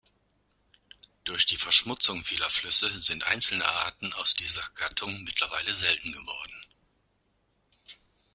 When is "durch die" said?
1.25-1.57